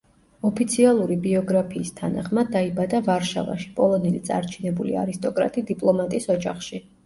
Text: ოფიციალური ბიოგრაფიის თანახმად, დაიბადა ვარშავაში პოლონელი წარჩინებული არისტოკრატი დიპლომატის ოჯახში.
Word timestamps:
ოფიციალური 0.49 1.17
ბიოგრაფიის 1.25 1.91
თანახმად, 1.99 2.49
დაიბადა 2.57 3.03
ვარშავაში 3.09 3.69
პოლონელი 3.79 4.25
წარჩინებული 4.33 5.01
არისტოკრატი 5.07 5.69
დიპლომატის 5.73 6.31
ოჯახში. 6.39 6.87